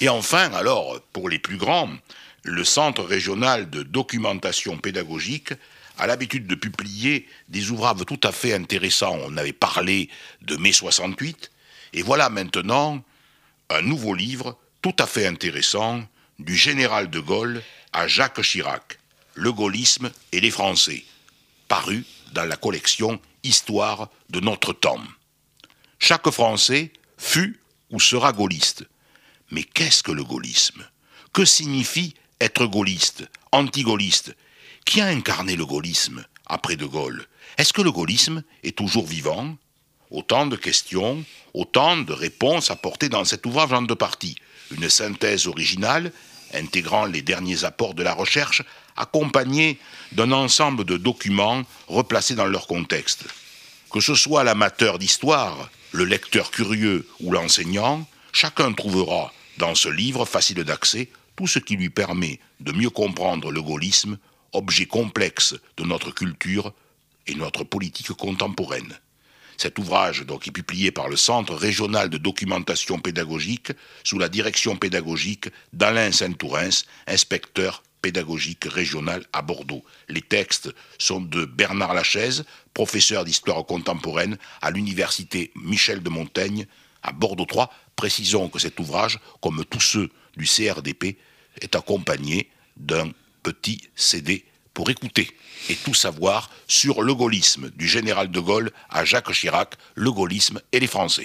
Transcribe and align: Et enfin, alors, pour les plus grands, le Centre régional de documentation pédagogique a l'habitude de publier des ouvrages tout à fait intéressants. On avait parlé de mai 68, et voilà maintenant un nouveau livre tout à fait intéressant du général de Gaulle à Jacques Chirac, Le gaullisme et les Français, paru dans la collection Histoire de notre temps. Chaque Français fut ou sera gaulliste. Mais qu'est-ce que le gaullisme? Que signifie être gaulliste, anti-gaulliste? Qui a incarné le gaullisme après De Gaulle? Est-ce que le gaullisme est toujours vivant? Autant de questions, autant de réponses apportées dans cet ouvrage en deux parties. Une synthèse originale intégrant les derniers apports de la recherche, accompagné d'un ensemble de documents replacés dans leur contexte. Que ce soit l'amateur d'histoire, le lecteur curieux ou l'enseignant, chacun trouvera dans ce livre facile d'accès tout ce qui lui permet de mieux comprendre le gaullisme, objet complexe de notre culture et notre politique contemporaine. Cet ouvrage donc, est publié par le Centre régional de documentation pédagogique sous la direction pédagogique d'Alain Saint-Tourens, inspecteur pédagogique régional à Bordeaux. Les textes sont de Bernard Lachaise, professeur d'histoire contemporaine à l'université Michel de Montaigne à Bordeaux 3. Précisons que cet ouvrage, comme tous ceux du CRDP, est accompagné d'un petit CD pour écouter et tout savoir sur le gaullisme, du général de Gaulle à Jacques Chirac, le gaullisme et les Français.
Et 0.00 0.08
enfin, 0.08 0.52
alors, 0.52 1.00
pour 1.12 1.28
les 1.28 1.38
plus 1.38 1.56
grands, 1.56 1.90
le 2.42 2.64
Centre 2.64 3.02
régional 3.02 3.70
de 3.70 3.82
documentation 3.82 4.76
pédagogique 4.76 5.52
a 5.98 6.06
l'habitude 6.06 6.46
de 6.46 6.54
publier 6.54 7.26
des 7.48 7.70
ouvrages 7.70 8.04
tout 8.06 8.20
à 8.22 8.32
fait 8.32 8.52
intéressants. 8.52 9.18
On 9.24 9.36
avait 9.38 9.54
parlé 9.54 10.10
de 10.42 10.56
mai 10.56 10.72
68, 10.72 11.50
et 11.94 12.02
voilà 12.02 12.28
maintenant 12.28 13.02
un 13.70 13.82
nouveau 13.82 14.14
livre 14.14 14.58
tout 14.82 14.94
à 14.98 15.06
fait 15.06 15.26
intéressant 15.26 16.04
du 16.38 16.54
général 16.54 17.08
de 17.08 17.18
Gaulle 17.18 17.62
à 17.92 18.06
Jacques 18.06 18.42
Chirac, 18.42 18.98
Le 19.34 19.52
gaullisme 19.52 20.10
et 20.32 20.40
les 20.40 20.50
Français, 20.50 21.04
paru 21.68 22.04
dans 22.32 22.44
la 22.44 22.56
collection 22.56 23.20
Histoire 23.42 24.10
de 24.28 24.40
notre 24.40 24.72
temps. 24.72 25.02
Chaque 25.98 26.28
Français 26.30 26.92
fut 27.16 27.60
ou 27.90 28.00
sera 28.00 28.32
gaulliste. 28.32 28.84
Mais 29.50 29.62
qu'est-ce 29.62 30.02
que 30.02 30.12
le 30.12 30.24
gaullisme? 30.24 30.84
Que 31.32 31.44
signifie 31.44 32.14
être 32.40 32.66
gaulliste, 32.66 33.28
anti-gaulliste? 33.52 34.34
Qui 34.84 35.00
a 35.00 35.06
incarné 35.06 35.56
le 35.56 35.66
gaullisme 35.66 36.24
après 36.46 36.76
De 36.76 36.86
Gaulle? 36.86 37.26
Est-ce 37.58 37.72
que 37.72 37.82
le 37.82 37.92
gaullisme 37.92 38.42
est 38.62 38.76
toujours 38.76 39.06
vivant? 39.06 39.56
Autant 40.10 40.46
de 40.46 40.56
questions, 40.56 41.24
autant 41.54 41.96
de 41.96 42.12
réponses 42.12 42.70
apportées 42.70 43.08
dans 43.08 43.24
cet 43.24 43.44
ouvrage 43.46 43.72
en 43.72 43.82
deux 43.82 43.96
parties. 43.96 44.36
Une 44.70 44.88
synthèse 44.88 45.46
originale 45.46 46.12
intégrant 46.54 47.06
les 47.06 47.22
derniers 47.22 47.64
apports 47.64 47.94
de 47.94 48.02
la 48.02 48.14
recherche, 48.14 48.62
accompagné 48.96 49.78
d'un 50.12 50.32
ensemble 50.32 50.84
de 50.84 50.96
documents 50.96 51.62
replacés 51.88 52.34
dans 52.34 52.46
leur 52.46 52.66
contexte. 52.66 53.24
Que 53.90 54.00
ce 54.00 54.14
soit 54.14 54.44
l'amateur 54.44 54.98
d'histoire, 54.98 55.70
le 55.92 56.04
lecteur 56.04 56.50
curieux 56.50 57.08
ou 57.20 57.30
l'enseignant, 57.32 58.06
chacun 58.32 58.72
trouvera 58.72 59.32
dans 59.58 59.74
ce 59.74 59.88
livre 59.88 60.24
facile 60.24 60.62
d'accès 60.64 61.08
tout 61.36 61.46
ce 61.46 61.58
qui 61.58 61.76
lui 61.76 61.90
permet 61.90 62.40
de 62.60 62.72
mieux 62.72 62.90
comprendre 62.90 63.50
le 63.50 63.62
gaullisme, 63.62 64.18
objet 64.52 64.86
complexe 64.86 65.54
de 65.76 65.84
notre 65.84 66.10
culture 66.10 66.72
et 67.26 67.34
notre 67.34 67.64
politique 67.64 68.12
contemporaine. 68.12 68.98
Cet 69.58 69.78
ouvrage 69.78 70.24
donc, 70.26 70.46
est 70.46 70.52
publié 70.52 70.90
par 70.90 71.08
le 71.08 71.16
Centre 71.16 71.54
régional 71.54 72.10
de 72.10 72.18
documentation 72.18 72.98
pédagogique 72.98 73.72
sous 74.04 74.18
la 74.18 74.28
direction 74.28 74.76
pédagogique 74.76 75.48
d'Alain 75.72 76.12
Saint-Tourens, 76.12 76.84
inspecteur 77.06 77.82
pédagogique 78.02 78.64
régional 78.64 79.24
à 79.32 79.42
Bordeaux. 79.42 79.82
Les 80.08 80.20
textes 80.20 80.72
sont 80.98 81.20
de 81.20 81.44
Bernard 81.44 81.94
Lachaise, 81.94 82.44
professeur 82.74 83.24
d'histoire 83.24 83.64
contemporaine 83.64 84.36
à 84.60 84.70
l'université 84.70 85.50
Michel 85.56 86.02
de 86.02 86.10
Montaigne 86.10 86.66
à 87.06 87.12
Bordeaux 87.12 87.46
3. 87.46 87.72
Précisons 87.94 88.48
que 88.48 88.58
cet 88.58 88.78
ouvrage, 88.78 89.18
comme 89.40 89.64
tous 89.64 89.80
ceux 89.80 90.10
du 90.36 90.44
CRDP, 90.44 91.16
est 91.60 91.74
accompagné 91.74 92.50
d'un 92.76 93.10
petit 93.42 93.80
CD 93.94 94.44
pour 94.74 94.90
écouter 94.90 95.30
et 95.70 95.74
tout 95.76 95.94
savoir 95.94 96.50
sur 96.68 97.02
le 97.02 97.14
gaullisme, 97.14 97.70
du 97.70 97.88
général 97.88 98.30
de 98.30 98.40
Gaulle 98.40 98.70
à 98.90 99.06
Jacques 99.06 99.32
Chirac, 99.32 99.74
le 99.94 100.12
gaullisme 100.12 100.60
et 100.72 100.80
les 100.80 100.86
Français. 100.86 101.24